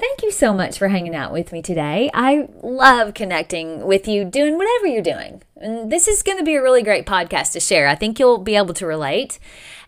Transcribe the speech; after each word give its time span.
Thank 0.00 0.22
you 0.22 0.30
so 0.30 0.54
much 0.54 0.78
for 0.78 0.88
hanging 0.88 1.14
out 1.14 1.30
with 1.30 1.52
me 1.52 1.60
today. 1.60 2.10
I 2.14 2.48
love 2.62 3.12
connecting 3.12 3.84
with 3.84 4.08
you 4.08 4.24
doing 4.24 4.56
whatever 4.56 4.86
you're 4.86 5.02
doing. 5.02 5.42
And 5.56 5.92
this 5.92 6.08
is 6.08 6.22
going 6.22 6.38
to 6.38 6.44
be 6.44 6.54
a 6.54 6.62
really 6.62 6.82
great 6.82 7.04
podcast 7.04 7.52
to 7.52 7.60
share. 7.60 7.86
I 7.86 7.96
think 7.96 8.18
you'll 8.18 8.38
be 8.38 8.56
able 8.56 8.72
to 8.74 8.86
relate. 8.86 9.38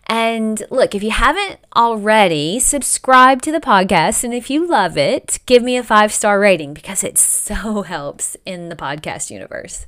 And 0.05 0.63
look, 0.69 0.93
if 0.93 1.01
you 1.01 1.09
haven't 1.09 1.57
already, 1.75 2.59
subscribe 2.59 3.41
to 3.41 3.51
the 3.51 3.59
podcast. 3.59 4.23
And 4.23 4.35
if 4.35 4.51
you 4.51 4.67
love 4.67 4.99
it, 4.99 5.39
give 5.47 5.63
me 5.63 5.77
a 5.77 5.83
five 5.83 6.13
star 6.13 6.39
rating 6.39 6.75
because 6.75 7.03
it 7.03 7.17
so 7.17 7.81
helps 7.87 8.37
in 8.45 8.69
the 8.69 8.75
podcast 8.75 9.31
universe. 9.31 9.87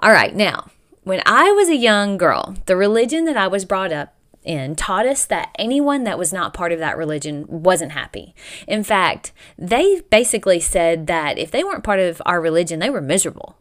All 0.00 0.10
right, 0.10 0.34
now, 0.34 0.72
when 1.04 1.22
I 1.24 1.52
was 1.52 1.68
a 1.68 1.76
young 1.76 2.16
girl, 2.16 2.56
the 2.66 2.74
religion 2.74 3.26
that 3.26 3.36
I 3.36 3.46
was 3.46 3.64
brought 3.64 3.92
up 3.92 4.12
in 4.44 4.74
taught 4.76 5.06
us 5.06 5.24
that 5.26 5.54
anyone 5.58 6.04
that 6.04 6.18
was 6.18 6.32
not 6.32 6.54
part 6.54 6.72
of 6.72 6.78
that 6.78 6.96
religion 6.96 7.44
wasn't 7.48 7.92
happy. 7.92 8.34
In 8.66 8.82
fact, 8.82 9.32
they 9.56 10.00
basically 10.10 10.60
said 10.60 11.06
that 11.06 11.38
if 11.38 11.50
they 11.50 11.64
weren't 11.64 11.84
part 11.84 12.00
of 12.00 12.20
our 12.26 12.40
religion, 12.40 12.78
they 12.78 12.90
were 12.90 13.00
miserable. 13.00 13.56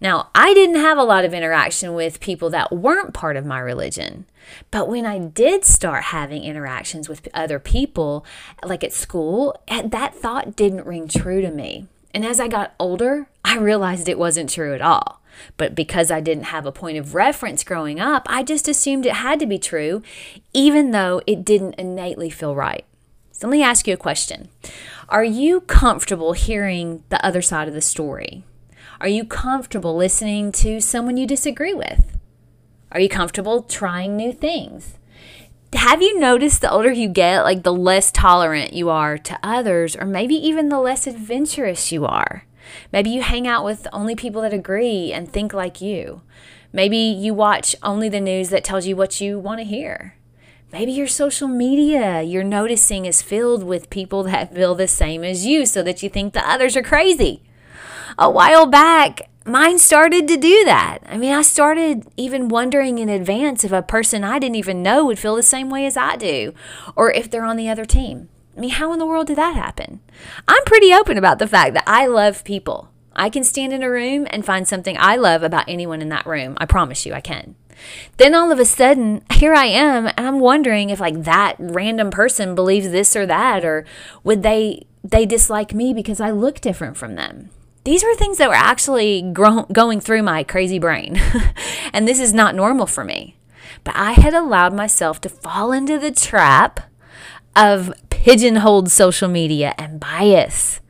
Now, 0.00 0.28
I 0.34 0.54
didn't 0.54 0.76
have 0.76 0.98
a 0.98 1.04
lot 1.04 1.24
of 1.24 1.32
interaction 1.32 1.94
with 1.94 2.20
people 2.20 2.50
that 2.50 2.72
weren't 2.72 3.14
part 3.14 3.36
of 3.36 3.46
my 3.46 3.58
religion. 3.60 4.26
But 4.70 4.88
when 4.88 5.06
I 5.06 5.18
did 5.18 5.64
start 5.64 6.04
having 6.04 6.44
interactions 6.44 7.08
with 7.08 7.28
other 7.32 7.58
people, 7.58 8.26
like 8.62 8.84
at 8.84 8.92
school, 8.92 9.60
eh, 9.68 9.82
that 9.86 10.14
thought 10.14 10.56
didn't 10.56 10.86
ring 10.86 11.08
true 11.08 11.40
to 11.40 11.50
me. 11.50 11.86
And 12.12 12.24
as 12.24 12.38
I 12.38 12.48
got 12.48 12.74
older, 12.78 13.28
I 13.44 13.56
realized 13.56 14.08
it 14.08 14.18
wasn't 14.18 14.50
true 14.50 14.74
at 14.74 14.82
all. 14.82 15.20
But 15.56 15.74
because 15.74 16.10
I 16.10 16.20
didn't 16.20 16.44
have 16.44 16.66
a 16.66 16.72
point 16.72 16.98
of 16.98 17.14
reference 17.14 17.64
growing 17.64 18.00
up, 18.00 18.26
I 18.28 18.42
just 18.42 18.68
assumed 18.68 19.06
it 19.06 19.14
had 19.14 19.40
to 19.40 19.46
be 19.46 19.58
true, 19.58 20.02
even 20.52 20.90
though 20.90 21.22
it 21.26 21.44
didn't 21.44 21.74
innately 21.74 22.30
feel 22.30 22.54
right. 22.54 22.84
So 23.32 23.48
let 23.48 23.52
me 23.52 23.62
ask 23.62 23.86
you 23.86 23.94
a 23.94 23.98
question 23.98 24.48
Are 25.08 25.24
you 25.24 25.62
comfortable 25.62 26.32
hearing 26.32 27.02
the 27.08 27.24
other 27.24 27.42
side 27.42 27.68
of 27.68 27.74
the 27.74 27.80
story? 27.80 28.44
Are 29.00 29.08
you 29.08 29.24
comfortable 29.24 29.96
listening 29.96 30.52
to 30.52 30.80
someone 30.80 31.16
you 31.16 31.26
disagree 31.26 31.74
with? 31.74 32.16
Are 32.92 33.00
you 33.00 33.08
comfortable 33.08 33.62
trying 33.62 34.16
new 34.16 34.32
things? 34.32 34.98
Have 35.74 36.00
you 36.00 36.20
noticed 36.20 36.60
the 36.60 36.70
older 36.70 36.92
you 36.92 37.08
get, 37.08 37.42
like 37.42 37.64
the 37.64 37.72
less 37.72 38.12
tolerant 38.12 38.72
you 38.72 38.88
are 38.90 39.18
to 39.18 39.38
others, 39.42 39.96
or 39.96 40.06
maybe 40.06 40.36
even 40.36 40.68
the 40.68 40.78
less 40.78 41.08
adventurous 41.08 41.90
you 41.90 42.06
are? 42.06 42.44
Maybe 42.92 43.10
you 43.10 43.22
hang 43.22 43.46
out 43.46 43.64
with 43.64 43.86
only 43.92 44.14
people 44.14 44.42
that 44.42 44.52
agree 44.52 45.12
and 45.12 45.30
think 45.30 45.52
like 45.52 45.80
you. 45.80 46.22
Maybe 46.72 46.96
you 46.96 47.34
watch 47.34 47.76
only 47.82 48.08
the 48.08 48.20
news 48.20 48.48
that 48.50 48.64
tells 48.64 48.86
you 48.86 48.96
what 48.96 49.20
you 49.20 49.38
want 49.38 49.60
to 49.60 49.64
hear. 49.64 50.16
Maybe 50.72 50.90
your 50.90 51.06
social 51.06 51.46
media 51.46 52.20
you're 52.20 52.42
noticing 52.42 53.06
is 53.06 53.22
filled 53.22 53.62
with 53.62 53.90
people 53.90 54.22
that 54.24 54.52
feel 54.52 54.74
the 54.74 54.88
same 54.88 55.22
as 55.22 55.46
you 55.46 55.66
so 55.66 55.82
that 55.84 56.02
you 56.02 56.08
think 56.08 56.32
the 56.32 56.48
others 56.48 56.76
are 56.76 56.82
crazy. 56.82 57.42
A 58.18 58.28
while 58.30 58.66
back, 58.66 59.30
mine 59.44 59.78
started 59.78 60.26
to 60.28 60.36
do 60.36 60.64
that. 60.64 60.98
I 61.06 61.16
mean, 61.16 61.32
I 61.32 61.42
started 61.42 62.08
even 62.16 62.48
wondering 62.48 62.98
in 62.98 63.08
advance 63.08 63.62
if 63.62 63.72
a 63.72 63.82
person 63.82 64.24
I 64.24 64.38
didn't 64.38 64.56
even 64.56 64.82
know 64.82 65.04
would 65.04 65.18
feel 65.18 65.36
the 65.36 65.42
same 65.42 65.70
way 65.70 65.86
as 65.86 65.96
I 65.96 66.16
do 66.16 66.54
or 66.96 67.12
if 67.12 67.30
they're 67.30 67.44
on 67.44 67.56
the 67.56 67.68
other 67.68 67.84
team. 67.84 68.28
I 68.56 68.60
mean, 68.60 68.70
how 68.70 68.92
in 68.92 68.98
the 68.98 69.06
world 69.06 69.26
did 69.26 69.36
that 69.36 69.56
happen? 69.56 70.00
I'm 70.46 70.64
pretty 70.64 70.92
open 70.92 71.18
about 71.18 71.38
the 71.38 71.46
fact 71.46 71.74
that 71.74 71.84
I 71.86 72.06
love 72.06 72.44
people. 72.44 72.90
I 73.16 73.30
can 73.30 73.44
stand 73.44 73.72
in 73.72 73.82
a 73.82 73.90
room 73.90 74.26
and 74.30 74.44
find 74.44 74.66
something 74.66 74.96
I 74.98 75.16
love 75.16 75.42
about 75.42 75.68
anyone 75.68 76.02
in 76.02 76.08
that 76.10 76.26
room. 76.26 76.56
I 76.58 76.66
promise 76.66 77.06
you, 77.06 77.14
I 77.14 77.20
can. 77.20 77.54
Then 78.16 78.34
all 78.34 78.52
of 78.52 78.58
a 78.58 78.64
sudden, 78.64 79.22
here 79.32 79.54
I 79.54 79.66
am, 79.66 80.06
and 80.06 80.26
I'm 80.26 80.40
wondering 80.40 80.90
if 80.90 81.00
like 81.00 81.24
that 81.24 81.56
random 81.58 82.10
person 82.10 82.54
believes 82.54 82.90
this 82.90 83.16
or 83.16 83.26
that, 83.26 83.64
or 83.64 83.84
would 84.22 84.42
they 84.42 84.86
they 85.02 85.26
dislike 85.26 85.74
me 85.74 85.92
because 85.92 86.20
I 86.20 86.30
look 86.30 86.60
different 86.60 86.96
from 86.96 87.14
them. 87.14 87.50
These 87.84 88.02
were 88.02 88.14
things 88.14 88.38
that 88.38 88.48
were 88.48 88.54
actually 88.54 89.20
gro- 89.20 89.66
going 89.70 90.00
through 90.00 90.22
my 90.22 90.42
crazy 90.42 90.78
brain, 90.78 91.20
and 91.92 92.08
this 92.08 92.20
is 92.20 92.32
not 92.32 92.54
normal 92.54 92.86
for 92.86 93.04
me. 93.04 93.36
But 93.82 93.96
I 93.96 94.12
had 94.12 94.32
allowed 94.32 94.72
myself 94.72 95.20
to 95.22 95.28
fall 95.28 95.72
into 95.72 95.98
the 95.98 96.10
trap 96.10 96.80
of 97.54 97.92
pigeonholed 98.24 98.90
social 98.90 99.28
media 99.28 99.74
and 99.76 100.00
bias. 100.00 100.80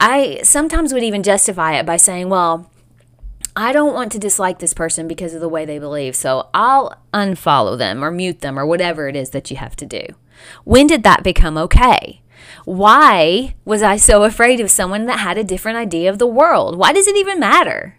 I 0.00 0.40
sometimes 0.42 0.92
would 0.92 1.04
even 1.04 1.22
justify 1.22 1.74
it 1.78 1.86
by 1.86 1.96
saying, 1.96 2.28
well, 2.28 2.68
I 3.54 3.72
don't 3.72 3.94
want 3.94 4.10
to 4.12 4.18
dislike 4.18 4.58
this 4.58 4.74
person 4.74 5.06
because 5.06 5.32
of 5.32 5.40
the 5.40 5.48
way 5.48 5.64
they 5.64 5.78
believe, 5.78 6.16
so 6.16 6.48
I'll 6.52 7.00
unfollow 7.14 7.78
them 7.78 8.02
or 8.02 8.10
mute 8.10 8.40
them 8.40 8.58
or 8.58 8.66
whatever 8.66 9.06
it 9.06 9.14
is 9.14 9.30
that 9.30 9.48
you 9.48 9.58
have 9.58 9.76
to 9.76 9.86
do. 9.86 10.04
When 10.64 10.88
did 10.88 11.04
that 11.04 11.22
become 11.22 11.56
okay? 11.56 12.20
Why 12.64 13.54
was 13.64 13.84
I 13.84 13.96
so 13.96 14.24
afraid 14.24 14.58
of 14.58 14.68
someone 14.68 15.06
that 15.06 15.20
had 15.20 15.38
a 15.38 15.44
different 15.44 15.78
idea 15.78 16.10
of 16.10 16.18
the 16.18 16.26
world? 16.26 16.76
Why 16.76 16.92
does 16.92 17.06
it 17.06 17.16
even 17.16 17.38
matter? 17.38 17.96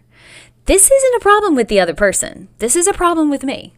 This 0.66 0.90
isn't 0.90 1.16
a 1.16 1.20
problem 1.20 1.54
with 1.54 1.68
the 1.68 1.80
other 1.80 1.94
person. 1.94 2.48
This 2.58 2.76
is 2.76 2.86
a 2.86 2.92
problem 2.92 3.30
with 3.30 3.44
me. 3.44 3.72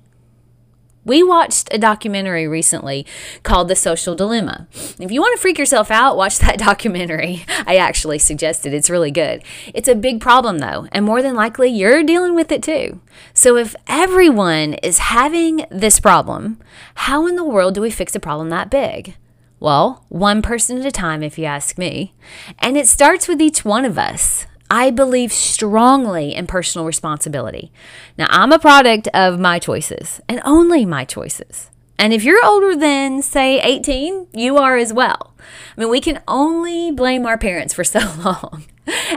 We 1.07 1.23
watched 1.23 1.73
a 1.73 1.79
documentary 1.79 2.49
recently 2.49 3.07
called 3.45 3.69
The 3.69 3.77
Social 3.77 4.17
Dilemma. 4.17 4.67
If 4.99 5.13
you 5.13 5.21
want 5.21 5.37
to 5.37 5.41
freak 5.41 5.57
yourself 5.57 5.89
out, 5.89 6.17
watch 6.17 6.41
that 6.41 6.59
documentary. 6.71 7.45
I 7.65 7.77
actually 7.77 8.19
suggested 8.19 8.75
it's 8.75 8.91
really 8.91 9.13
good. 9.13 9.45
It's 9.73 9.87
a 9.87 9.95
big 9.95 10.21
problem 10.21 10.59
though, 10.59 10.89
and 10.91 11.05
more 11.05 11.23
than 11.23 11.37
likely 11.37 11.71
you're 11.71 12.03
dealing 12.03 12.35
with 12.35 12.51
it 12.51 12.61
too. 12.61 13.01
So 13.33 13.57
if 13.57 13.77
everyone 13.87 14.75
is 14.75 14.99
having 14.99 15.65
this 15.71 16.01
problem, 16.01 16.59
how 16.97 17.29
in 17.29 17.37
the 17.37 17.45
world 17.45 17.75
do 17.75 17.83
we 17.83 17.91
fix 17.93 18.17
a 18.17 18.21
problem 18.21 18.49
that 18.49 18.69
big? 18.69 19.15
Well, 19.61 20.05
one 20.09 20.43
person 20.43 20.77
at 20.77 20.87
a 20.87 20.91
time, 20.91 21.23
if 21.23 21.39
you 21.39 21.45
ask 21.45 21.79
me. 21.79 22.15
And 22.59 22.77
it 22.77 22.89
starts 22.89 23.29
with 23.29 23.41
each 23.41 23.65
one 23.65 23.85
of 23.85 23.97
us. 23.97 24.47
I 24.71 24.91
believe 24.91 25.33
strongly 25.33 26.35
in 26.35 26.47
personal 26.47 26.87
responsibility. 26.87 27.71
Now, 28.19 28.27
I'm 28.31 28.53
a 28.53 28.59
product 28.59 29.09
of 29.15 29.39
my 29.39 29.59
choices 29.59 30.21
and 30.29 30.41
only 30.45 30.85
my 30.85 31.05
choices. 31.05 31.71
And 31.99 32.13
if 32.13 32.25
you're 32.25 32.45
older 32.45 32.77
than, 32.77 33.23
say, 33.23 33.61
18, 33.61 34.29
you 34.33 34.59
are 34.59 34.77
as 34.77 34.93
well. 34.93 35.35
I 35.77 35.81
mean, 35.81 35.91
we 35.91 36.01
can 36.01 36.23
only 36.29 36.91
blame 36.91 37.25
our 37.27 37.39
parents 37.39 37.73
for 37.73 37.85
so 37.85 38.01
long. 38.23 38.65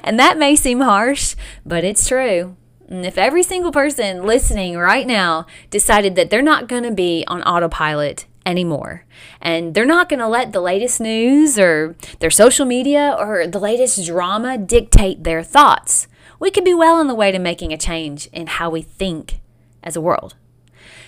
and 0.03 0.19
that 0.19 0.37
may 0.37 0.55
seem 0.55 0.81
harsh, 0.81 1.35
but 1.65 1.83
it's 1.83 2.07
true. 2.07 2.55
And 2.87 3.05
if 3.05 3.17
every 3.17 3.43
single 3.43 3.71
person 3.71 4.25
listening 4.25 4.77
right 4.77 5.05
now 5.05 5.45
decided 5.69 6.15
that 6.15 6.29
they're 6.29 6.41
not 6.41 6.67
going 6.67 6.83
to 6.83 6.91
be 6.91 7.23
on 7.27 7.43
autopilot 7.43 8.25
anymore. 8.49 9.05
And 9.39 9.73
they're 9.73 9.85
not 9.85 10.09
going 10.09 10.19
to 10.19 10.27
let 10.27 10.51
the 10.51 10.59
latest 10.59 10.99
news 10.99 11.59
or 11.59 11.95
their 12.19 12.31
social 12.31 12.65
media 12.65 13.15
or 13.17 13.47
the 13.47 13.59
latest 13.59 14.05
drama 14.05 14.57
dictate 14.57 15.23
their 15.23 15.43
thoughts. 15.43 16.07
We 16.39 16.51
could 16.51 16.65
be 16.65 16.73
well 16.73 16.95
on 16.95 17.07
the 17.07 17.15
way 17.15 17.31
to 17.31 17.39
making 17.39 17.71
a 17.71 17.77
change 17.77 18.27
in 18.27 18.47
how 18.47 18.69
we 18.69 18.81
think 18.81 19.39
as 19.83 19.95
a 19.95 20.01
world. 20.01 20.35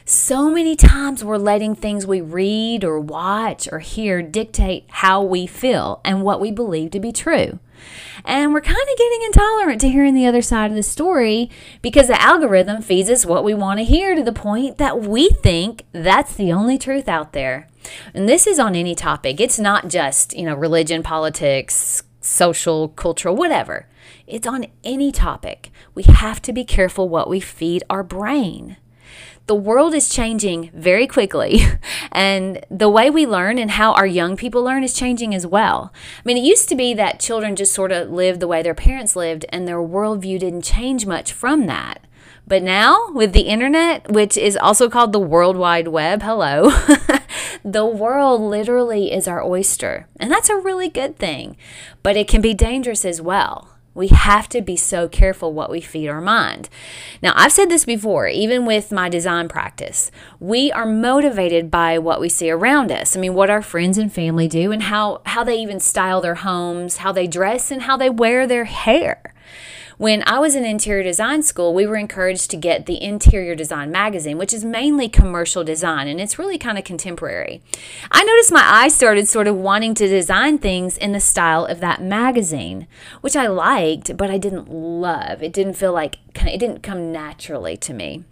So 0.05 0.49
many 0.49 0.75
times 0.75 1.23
we're 1.23 1.37
letting 1.37 1.75
things 1.75 2.07
we 2.07 2.21
read 2.21 2.83
or 2.83 2.99
watch 2.99 3.67
or 3.71 3.79
hear 3.79 4.23
dictate 4.23 4.85
how 4.89 5.21
we 5.21 5.45
feel 5.45 6.01
and 6.03 6.23
what 6.23 6.41
we 6.41 6.51
believe 6.51 6.91
to 6.91 6.99
be 6.99 7.11
true. 7.11 7.59
And 8.25 8.51
we're 8.51 8.61
kind 8.61 8.77
of 8.77 8.97
getting 8.97 9.21
intolerant 9.23 9.81
to 9.81 9.89
hearing 9.89 10.13
the 10.13 10.25
other 10.25 10.41
side 10.41 10.71
of 10.71 10.75
the 10.75 10.83
story 10.83 11.49
because 11.81 12.07
the 12.07 12.21
algorithm 12.21 12.81
feeds 12.81 13.09
us 13.09 13.25
what 13.25 13.43
we 13.43 13.53
want 13.53 13.79
to 13.79 13.85
hear 13.85 14.15
to 14.15 14.23
the 14.23 14.33
point 14.33 14.77
that 14.77 15.01
we 15.01 15.29
think 15.29 15.85
that's 15.91 16.35
the 16.35 16.51
only 16.51 16.77
truth 16.77 17.07
out 17.07 17.33
there. 17.33 17.67
And 18.13 18.27
this 18.27 18.45
is 18.47 18.59
on 18.59 18.75
any 18.75 18.95
topic. 18.95 19.39
It's 19.39 19.59
not 19.59 19.87
just, 19.87 20.35
you 20.35 20.45
know, 20.45 20.55
religion, 20.55 21.03
politics, 21.03 22.03
social, 22.21 22.89
cultural, 22.89 23.35
whatever. 23.35 23.87
It's 24.27 24.47
on 24.47 24.65
any 24.83 25.11
topic. 25.11 25.71
We 25.93 26.03
have 26.03 26.41
to 26.43 26.53
be 26.53 26.63
careful 26.63 27.09
what 27.09 27.29
we 27.29 27.39
feed 27.39 27.83
our 27.89 28.03
brain 28.03 28.77
the 29.47 29.55
world 29.55 29.93
is 29.93 30.09
changing 30.09 30.71
very 30.73 31.07
quickly, 31.07 31.61
and 32.11 32.63
the 32.69 32.89
way 32.89 33.09
we 33.09 33.25
learn 33.25 33.57
and 33.57 33.71
how 33.71 33.93
our 33.93 34.07
young 34.07 34.37
people 34.37 34.63
learn 34.63 34.83
is 34.83 34.93
changing 34.93 35.35
as 35.35 35.45
well. 35.45 35.91
I 35.93 36.21
mean, 36.25 36.37
it 36.37 36.43
used 36.43 36.69
to 36.69 36.75
be 36.75 36.93
that 36.93 37.19
children 37.19 37.55
just 37.55 37.73
sort 37.73 37.91
of 37.91 38.09
lived 38.11 38.39
the 38.39 38.47
way 38.47 38.61
their 38.61 38.75
parents 38.75 39.15
lived, 39.15 39.45
and 39.49 39.67
their 39.67 39.77
worldview 39.77 40.39
didn't 40.39 40.63
change 40.63 41.05
much 41.05 41.33
from 41.33 41.65
that. 41.67 42.05
But 42.47 42.63
now, 42.63 43.11
with 43.11 43.33
the 43.33 43.41
internet, 43.41 44.11
which 44.11 44.37
is 44.37 44.57
also 44.57 44.89
called 44.89 45.13
the 45.13 45.19
World 45.19 45.55
Wide 45.55 45.87
Web, 45.87 46.21
hello, 46.21 46.69
the 47.63 47.85
world 47.85 48.41
literally 48.41 49.11
is 49.11 49.27
our 49.27 49.43
oyster. 49.43 50.07
And 50.19 50.31
that's 50.31 50.49
a 50.49 50.57
really 50.57 50.89
good 50.89 51.17
thing, 51.17 51.55
but 52.03 52.17
it 52.17 52.27
can 52.27 52.41
be 52.41 52.53
dangerous 52.53 53.05
as 53.05 53.21
well. 53.21 53.69
We 53.93 54.07
have 54.07 54.47
to 54.49 54.61
be 54.61 54.77
so 54.77 55.09
careful 55.09 55.51
what 55.51 55.69
we 55.69 55.81
feed 55.81 56.07
our 56.07 56.21
mind. 56.21 56.69
Now, 57.21 57.33
I've 57.35 57.51
said 57.51 57.69
this 57.69 57.83
before, 57.83 58.27
even 58.27 58.65
with 58.65 58.91
my 58.91 59.09
design 59.09 59.49
practice. 59.49 60.11
We 60.39 60.71
are 60.71 60.85
motivated 60.85 61.69
by 61.69 61.97
what 61.99 62.21
we 62.21 62.29
see 62.29 62.49
around 62.49 62.91
us. 62.91 63.17
I 63.17 63.19
mean, 63.19 63.33
what 63.33 63.49
our 63.49 63.61
friends 63.61 63.97
and 63.97 64.11
family 64.11 64.47
do 64.47 64.71
and 64.71 64.83
how 64.83 65.21
how 65.25 65.43
they 65.43 65.57
even 65.57 65.79
style 65.79 66.21
their 66.21 66.35
homes, 66.35 66.97
how 66.97 67.11
they 67.11 67.27
dress 67.27 67.69
and 67.69 67.81
how 67.83 67.97
they 67.97 68.09
wear 68.09 68.47
their 68.47 68.65
hair. 68.65 69.33
When 70.01 70.23
I 70.25 70.39
was 70.39 70.55
in 70.55 70.65
interior 70.65 71.03
design 71.03 71.43
school, 71.43 71.75
we 71.75 71.85
were 71.85 71.95
encouraged 71.95 72.49
to 72.49 72.57
get 72.57 72.87
the 72.87 72.99
Interior 73.03 73.53
Design 73.53 73.91
magazine, 73.91 74.39
which 74.39 74.51
is 74.51 74.65
mainly 74.65 75.07
commercial 75.07 75.63
design 75.63 76.07
and 76.07 76.19
it's 76.19 76.39
really 76.39 76.57
kind 76.57 76.79
of 76.79 76.83
contemporary. 76.83 77.61
I 78.11 78.23
noticed 78.23 78.51
my 78.51 78.63
eyes 78.63 78.95
started 78.95 79.27
sort 79.27 79.45
of 79.45 79.55
wanting 79.57 79.93
to 79.93 80.07
design 80.07 80.57
things 80.57 80.97
in 80.97 81.11
the 81.11 81.19
style 81.19 81.65
of 81.65 81.81
that 81.81 82.01
magazine, 82.01 82.87
which 83.21 83.35
I 83.35 83.45
liked, 83.45 84.17
but 84.17 84.31
I 84.31 84.39
didn't 84.39 84.71
love. 84.71 85.43
It 85.43 85.53
didn't 85.53 85.75
feel 85.75 85.93
like 85.93 86.17
it 86.33 86.57
didn't 86.57 86.81
come 86.81 87.11
naturally 87.11 87.77
to 87.77 87.93
me. 87.93 88.23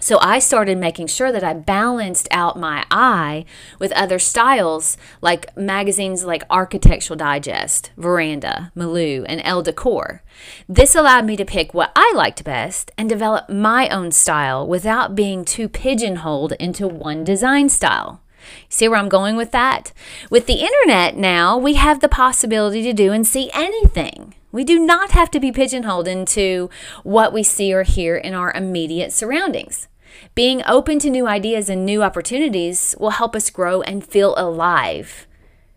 So 0.00 0.18
I 0.20 0.38
started 0.38 0.78
making 0.78 1.08
sure 1.08 1.30
that 1.30 1.44
I 1.44 1.52
balanced 1.52 2.26
out 2.30 2.58
my 2.58 2.84
eye 2.90 3.44
with 3.78 3.92
other 3.92 4.18
styles 4.18 4.96
like 5.20 5.54
magazines 5.56 6.24
like 6.24 6.42
Architectural 6.48 7.18
Digest, 7.18 7.92
Veranda, 7.98 8.72
Milieu, 8.74 9.24
and 9.24 9.42
Elle 9.44 9.62
Decor. 9.62 10.22
This 10.68 10.94
allowed 10.94 11.26
me 11.26 11.36
to 11.36 11.44
pick 11.44 11.74
what 11.74 11.92
I 11.94 12.12
liked 12.16 12.44
best 12.44 12.90
and 12.96 13.08
develop 13.08 13.50
my 13.50 13.88
own 13.90 14.10
style 14.10 14.66
without 14.66 15.14
being 15.14 15.44
too 15.44 15.68
pigeonholed 15.68 16.52
into 16.52 16.88
one 16.88 17.22
design 17.22 17.68
style. 17.68 18.22
See 18.70 18.88
where 18.88 18.98
I'm 18.98 19.10
going 19.10 19.36
with 19.36 19.52
that? 19.52 19.92
With 20.30 20.46
the 20.46 20.64
internet 20.64 21.14
now, 21.14 21.58
we 21.58 21.74
have 21.74 22.00
the 22.00 22.08
possibility 22.08 22.82
to 22.84 22.94
do 22.94 23.12
and 23.12 23.26
see 23.26 23.50
anything. 23.52 24.34
We 24.50 24.64
do 24.64 24.78
not 24.78 25.12
have 25.12 25.30
to 25.32 25.40
be 25.40 25.52
pigeonholed 25.52 26.08
into 26.08 26.70
what 27.04 27.32
we 27.32 27.42
see 27.42 27.72
or 27.72 27.82
hear 27.84 28.16
in 28.16 28.34
our 28.34 28.52
immediate 28.52 29.12
surroundings. 29.12 29.88
Being 30.34 30.62
open 30.66 30.98
to 31.00 31.10
new 31.10 31.26
ideas 31.26 31.68
and 31.68 31.84
new 31.84 32.02
opportunities 32.02 32.94
will 32.98 33.10
help 33.10 33.34
us 33.34 33.50
grow 33.50 33.82
and 33.82 34.04
feel 34.04 34.34
alive. 34.36 35.26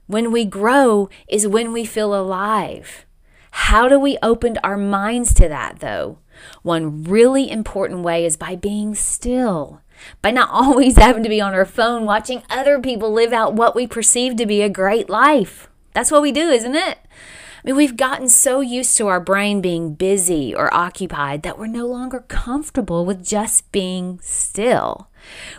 When 0.07 0.31
we 0.31 0.45
grow 0.45 1.09
is 1.27 1.47
when 1.47 1.71
we 1.71 1.85
feel 1.85 2.13
alive. 2.13 3.05
How 3.51 3.87
do 3.87 3.99
we 3.99 4.17
open 4.23 4.57
our 4.63 4.77
minds 4.77 5.33
to 5.35 5.47
that, 5.47 5.79
though? 5.79 6.17
One 6.63 7.03
really 7.03 7.49
important 7.49 8.01
way 8.01 8.25
is 8.25 8.35
by 8.35 8.55
being 8.55 8.95
still, 8.95 9.81
by 10.21 10.31
not 10.31 10.49
always 10.51 10.97
having 10.97 11.23
to 11.23 11.29
be 11.29 11.39
on 11.39 11.53
our 11.53 11.65
phone 11.65 12.05
watching 12.05 12.43
other 12.49 12.79
people 12.79 13.11
live 13.11 13.31
out 13.31 13.53
what 13.53 13.75
we 13.75 13.87
perceive 13.87 14.35
to 14.37 14.45
be 14.45 14.61
a 14.61 14.69
great 14.69 15.09
life. 15.09 15.69
That's 15.93 16.11
what 16.11 16.21
we 16.21 16.31
do, 16.31 16.49
isn't 16.49 16.75
it? 16.75 16.97
I 17.63 17.69
mean, 17.69 17.77
we've 17.77 17.95
gotten 17.95 18.27
so 18.27 18.59
used 18.59 18.97
to 18.97 19.07
our 19.07 19.21
brain 19.21 19.61
being 19.61 19.93
busy 19.93 20.53
or 20.53 20.73
occupied 20.73 21.43
that 21.43 21.57
we're 21.57 21.67
no 21.67 21.87
longer 21.87 22.25
comfortable 22.27 23.05
with 23.05 23.25
just 23.25 23.71
being 23.71 24.19
still, 24.21 25.07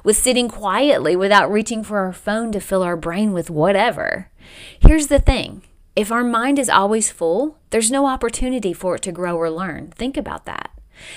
with 0.03 0.19
sitting 0.19 0.49
quietly 0.49 1.17
without 1.17 1.51
reaching 1.51 1.83
for 1.83 2.01
our 2.01 2.13
phone 2.13 2.53
to 2.53 2.61
fill 2.61 2.83
our 2.83 2.97
brain 2.97 3.33
with 3.33 3.49
whatever. 3.49 4.31
Here's 4.79 5.07
the 5.07 5.19
thing 5.19 5.63
if 5.97 6.13
our 6.13 6.25
mind 6.25 6.59
is 6.59 6.69
always 6.69 7.11
full, 7.11 7.57
there's 7.71 7.91
no 7.91 8.07
opportunity 8.07 8.75
for 8.75 8.97
it 8.97 9.03
to 9.03 9.13
grow 9.13 9.37
or 9.37 9.49
learn. 9.49 9.91
Think 9.93 10.19
about 10.19 10.45
that. 10.45 10.73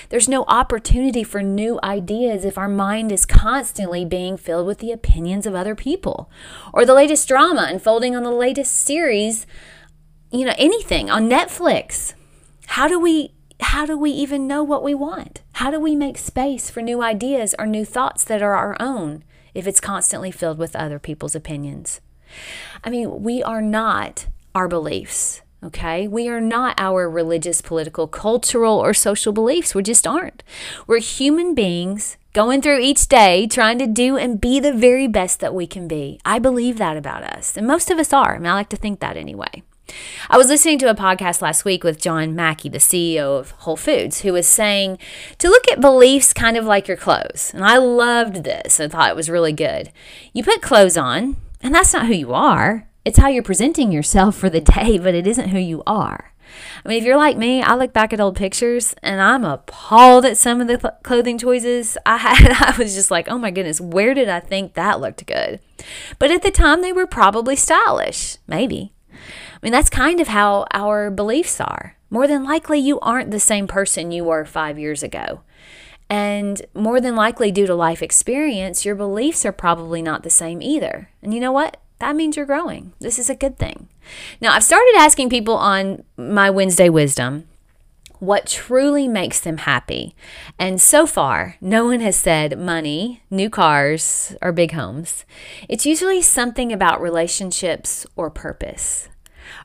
There's 0.08 0.28
no 0.28 0.44
opportunity 0.44 1.22
for 1.22 1.42
new 1.42 1.78
ideas 1.82 2.44
if 2.44 2.56
our 2.56 2.68
mind 2.68 3.12
is 3.12 3.26
constantly 3.26 4.04
being 4.04 4.36
filled 4.36 4.66
with 4.66 4.78
the 4.78 4.92
opinions 4.92 5.46
of 5.46 5.54
other 5.54 5.74
people 5.74 6.30
or 6.72 6.84
the 6.84 6.94
latest 6.94 7.28
drama 7.28 7.66
unfolding 7.68 8.16
on 8.16 8.22
the 8.22 8.30
latest 8.30 8.72
series 8.72 9.46
you 10.30 10.44
know, 10.44 10.54
anything 10.58 11.10
on 11.10 11.28
Netflix. 11.28 12.14
How 12.66 12.88
do 12.88 12.98
we 12.98 13.32
how 13.60 13.86
do 13.86 13.98
we 13.98 14.10
even 14.10 14.46
know 14.46 14.62
what 14.62 14.84
we 14.84 14.94
want? 14.94 15.42
How 15.54 15.70
do 15.70 15.80
we 15.80 15.96
make 15.96 16.16
space 16.16 16.70
for 16.70 16.80
new 16.80 17.02
ideas 17.02 17.56
or 17.58 17.66
new 17.66 17.84
thoughts 17.84 18.22
that 18.24 18.40
are 18.40 18.54
our 18.54 18.76
own 18.78 19.24
if 19.52 19.66
it's 19.66 19.80
constantly 19.80 20.30
filled 20.30 20.58
with 20.58 20.76
other 20.76 21.00
people's 21.00 21.34
opinions? 21.34 22.00
I 22.84 22.90
mean, 22.90 23.22
we 23.22 23.42
are 23.42 23.62
not 23.62 24.26
our 24.54 24.68
beliefs, 24.68 25.42
okay? 25.64 26.06
We 26.06 26.28
are 26.28 26.40
not 26.40 26.78
our 26.78 27.10
religious, 27.10 27.60
political, 27.60 28.06
cultural, 28.06 28.78
or 28.78 28.94
social 28.94 29.32
beliefs. 29.32 29.74
We 29.74 29.82
just 29.82 30.06
aren't. 30.06 30.44
We're 30.86 31.00
human 31.00 31.54
beings 31.54 32.16
going 32.32 32.62
through 32.62 32.80
each 32.80 33.08
day 33.08 33.48
trying 33.48 33.78
to 33.80 33.86
do 33.86 34.16
and 34.16 34.40
be 34.40 34.60
the 34.60 34.72
very 34.72 35.08
best 35.08 35.40
that 35.40 35.54
we 35.54 35.66
can 35.66 35.88
be. 35.88 36.20
I 36.24 36.38
believe 36.38 36.78
that 36.78 36.96
about 36.96 37.24
us, 37.24 37.56
and 37.56 37.66
most 37.66 37.90
of 37.90 37.98
us 37.98 38.12
are. 38.12 38.36
I 38.36 38.48
I 38.48 38.52
like 38.52 38.68
to 38.68 38.76
think 38.76 39.00
that 39.00 39.16
anyway. 39.16 39.64
I 40.30 40.36
was 40.36 40.48
listening 40.48 40.78
to 40.80 40.90
a 40.90 40.94
podcast 40.94 41.40
last 41.40 41.64
week 41.64 41.84
with 41.84 42.00
John 42.00 42.34
Mackey, 42.34 42.68
the 42.68 42.78
CEO 42.78 43.38
of 43.38 43.52
Whole 43.52 43.76
Foods, 43.76 44.20
who 44.20 44.32
was 44.32 44.46
saying 44.46 44.98
to 45.38 45.48
look 45.48 45.70
at 45.70 45.80
beliefs 45.80 46.32
kind 46.32 46.56
of 46.56 46.64
like 46.64 46.88
your 46.88 46.96
clothes. 46.96 47.52
And 47.54 47.64
I 47.64 47.78
loved 47.78 48.44
this. 48.44 48.80
I 48.80 48.88
thought 48.88 49.10
it 49.10 49.16
was 49.16 49.30
really 49.30 49.52
good. 49.52 49.90
You 50.32 50.44
put 50.44 50.62
clothes 50.62 50.96
on, 50.96 51.36
and 51.62 51.74
that's 51.74 51.92
not 51.92 52.06
who 52.06 52.14
you 52.14 52.32
are. 52.32 52.88
It's 53.04 53.18
how 53.18 53.28
you're 53.28 53.42
presenting 53.42 53.90
yourself 53.90 54.36
for 54.36 54.50
the 54.50 54.60
day, 54.60 54.98
but 54.98 55.14
it 55.14 55.26
isn't 55.26 55.48
who 55.48 55.58
you 55.58 55.82
are. 55.86 56.32
I 56.84 56.88
mean, 56.88 56.98
if 56.98 57.04
you're 57.04 57.16
like 57.16 57.36
me, 57.36 57.62
I 57.62 57.74
look 57.74 57.92
back 57.92 58.12
at 58.12 58.20
old 58.20 58.36
pictures 58.36 58.94
and 59.02 59.20
I'm 59.20 59.44
appalled 59.44 60.24
at 60.24 60.38
some 60.38 60.60
of 60.60 60.68
the 60.68 60.78
cl- 60.78 60.98
clothing 61.02 61.38
choices 61.38 61.98
I 62.06 62.16
had. 62.16 62.50
I 62.60 62.76
was 62.78 62.94
just 62.94 63.10
like, 63.10 63.28
oh 63.28 63.38
my 63.38 63.50
goodness, 63.50 63.80
where 63.80 64.14
did 64.14 64.28
I 64.28 64.40
think 64.40 64.74
that 64.74 65.00
looked 65.00 65.26
good? 65.26 65.60
But 66.18 66.30
at 66.30 66.42
the 66.42 66.50
time, 66.50 66.82
they 66.82 66.92
were 66.92 67.06
probably 67.06 67.56
stylish. 67.56 68.38
Maybe. 68.46 68.92
I 69.60 69.66
mean, 69.66 69.72
that's 69.72 69.90
kind 69.90 70.20
of 70.20 70.28
how 70.28 70.66
our 70.72 71.10
beliefs 71.10 71.60
are. 71.60 71.96
More 72.10 72.26
than 72.26 72.44
likely, 72.44 72.78
you 72.78 73.00
aren't 73.00 73.32
the 73.32 73.40
same 73.40 73.66
person 73.66 74.12
you 74.12 74.24
were 74.24 74.44
five 74.44 74.78
years 74.78 75.02
ago. 75.02 75.40
And 76.08 76.62
more 76.74 77.00
than 77.00 77.16
likely, 77.16 77.50
due 77.50 77.66
to 77.66 77.74
life 77.74 78.02
experience, 78.02 78.84
your 78.84 78.94
beliefs 78.94 79.44
are 79.44 79.52
probably 79.52 80.00
not 80.00 80.22
the 80.22 80.30
same 80.30 80.62
either. 80.62 81.10
And 81.22 81.34
you 81.34 81.40
know 81.40 81.52
what? 81.52 81.76
That 81.98 82.16
means 82.16 82.36
you're 82.36 82.46
growing. 82.46 82.92
This 83.00 83.18
is 83.18 83.28
a 83.28 83.34
good 83.34 83.58
thing. 83.58 83.88
Now, 84.40 84.52
I've 84.52 84.64
started 84.64 84.94
asking 84.96 85.28
people 85.30 85.54
on 85.54 86.04
my 86.16 86.48
Wednesday 86.48 86.88
wisdom 86.88 87.48
what 88.20 88.46
truly 88.46 89.06
makes 89.06 89.40
them 89.40 89.58
happy. 89.58 90.14
And 90.58 90.80
so 90.80 91.06
far, 91.06 91.56
no 91.60 91.86
one 91.86 92.00
has 92.00 92.16
said 92.16 92.58
money, 92.58 93.22
new 93.30 93.48
cars, 93.50 94.34
or 94.42 94.52
big 94.52 94.72
homes. 94.72 95.24
It's 95.68 95.86
usually 95.86 96.22
something 96.22 96.72
about 96.72 97.00
relationships 97.00 98.06
or 98.16 98.30
purpose. 98.30 99.08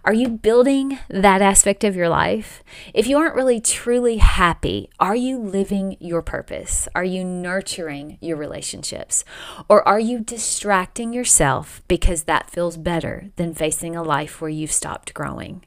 Are 0.06 0.14
you 0.14 0.30
building 0.30 1.00
that 1.10 1.42
aspect 1.42 1.84
of 1.84 1.96
your 1.96 2.10
life? 2.10 2.64
If 2.94 3.08
you 3.08 3.18
aren't 3.18 3.36
really 3.36 3.60
truly 3.60 4.18
happy, 4.18 4.90
are 5.00 5.16
you 5.16 5.38
living 5.38 5.98
your 6.00 6.22
purpose? 6.22 6.88
Are 6.96 7.04
you 7.04 7.24
nurturing 7.24 8.18
your 8.22 8.38
relationships? 8.38 9.24
Or 9.70 9.88
are 9.88 10.00
you 10.00 10.20
distracting 10.20 11.14
yourself 11.14 11.82
because 11.88 12.24
that 12.24 12.50
feels 12.50 12.78
better 12.78 13.30
than 13.36 13.54
facing 13.54 13.96
a 13.96 14.04
life 14.04 14.42
where 14.42 14.50
you've 14.50 14.72
stopped 14.72 15.14
growing? 15.14 15.64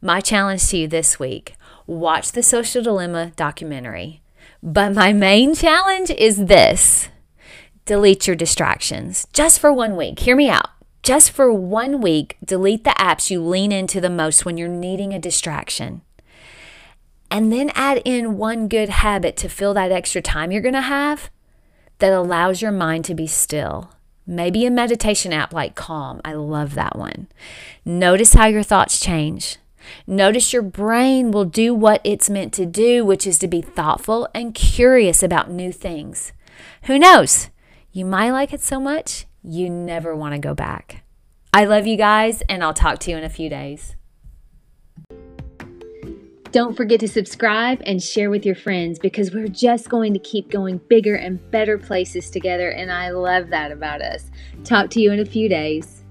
My 0.00 0.20
challenge 0.20 0.68
to 0.68 0.78
you 0.78 0.88
this 0.88 1.18
week 1.18 1.56
watch 1.86 2.32
the 2.32 2.42
Social 2.42 2.82
Dilemma 2.82 3.32
documentary. 3.36 4.22
But 4.62 4.94
my 4.94 5.12
main 5.12 5.54
challenge 5.54 6.10
is 6.10 6.46
this 6.46 7.08
delete 7.84 8.26
your 8.26 8.36
distractions 8.36 9.26
just 9.32 9.60
for 9.60 9.72
one 9.72 9.96
week. 9.96 10.18
Hear 10.18 10.36
me 10.36 10.48
out 10.48 10.75
just 11.06 11.30
for 11.30 11.52
one 11.52 12.00
week, 12.00 12.36
delete 12.44 12.82
the 12.82 12.90
apps 12.90 13.30
you 13.30 13.40
lean 13.40 13.70
into 13.70 14.00
the 14.00 14.10
most 14.10 14.44
when 14.44 14.56
you're 14.56 14.66
needing 14.66 15.14
a 15.14 15.20
distraction. 15.20 16.02
And 17.30 17.52
then 17.52 17.70
add 17.76 18.02
in 18.04 18.38
one 18.38 18.66
good 18.66 18.88
habit 18.88 19.36
to 19.36 19.48
fill 19.48 19.72
that 19.74 19.92
extra 19.92 20.20
time 20.20 20.50
you're 20.50 20.60
going 20.60 20.74
to 20.74 20.80
have 20.80 21.30
that 22.00 22.12
allows 22.12 22.60
your 22.60 22.72
mind 22.72 23.04
to 23.04 23.14
be 23.14 23.28
still. 23.28 23.92
Maybe 24.26 24.66
a 24.66 24.70
meditation 24.72 25.32
app 25.32 25.52
like 25.52 25.76
Calm. 25.76 26.20
I 26.24 26.32
love 26.32 26.74
that 26.74 26.98
one. 26.98 27.28
Notice 27.84 28.34
how 28.34 28.46
your 28.46 28.64
thoughts 28.64 28.98
change. 28.98 29.58
Notice 30.08 30.52
your 30.52 30.62
brain 30.62 31.30
will 31.30 31.44
do 31.44 31.72
what 31.72 32.00
it's 32.02 32.28
meant 32.28 32.52
to 32.54 32.66
do, 32.66 33.04
which 33.04 33.28
is 33.28 33.38
to 33.38 33.46
be 33.46 33.62
thoughtful 33.62 34.28
and 34.34 34.56
curious 34.56 35.22
about 35.22 35.52
new 35.52 35.70
things. 35.70 36.32
Who 36.84 36.98
knows? 36.98 37.48
You 37.92 38.04
might 38.04 38.32
like 38.32 38.52
it 38.52 38.60
so 38.60 38.80
much, 38.80 39.26
you 39.46 39.70
never 39.70 40.14
want 40.14 40.34
to 40.34 40.40
go 40.40 40.54
back. 40.54 41.04
I 41.54 41.64
love 41.64 41.86
you 41.86 41.96
guys, 41.96 42.42
and 42.48 42.62
I'll 42.62 42.74
talk 42.74 42.98
to 43.00 43.10
you 43.10 43.16
in 43.16 43.24
a 43.24 43.28
few 43.28 43.48
days. 43.48 43.96
Don't 46.50 46.76
forget 46.76 47.00
to 47.00 47.08
subscribe 47.08 47.82
and 47.84 48.02
share 48.02 48.30
with 48.30 48.46
your 48.46 48.54
friends 48.54 48.98
because 48.98 49.32
we're 49.32 49.48
just 49.48 49.88
going 49.88 50.12
to 50.14 50.18
keep 50.18 50.50
going 50.50 50.80
bigger 50.88 51.14
and 51.14 51.38
better 51.50 51.78
places 51.78 52.30
together, 52.30 52.70
and 52.70 52.90
I 52.90 53.10
love 53.10 53.50
that 53.50 53.72
about 53.72 54.02
us. 54.02 54.30
Talk 54.64 54.90
to 54.90 55.00
you 55.00 55.12
in 55.12 55.20
a 55.20 55.24
few 55.26 55.48
days. 55.48 56.02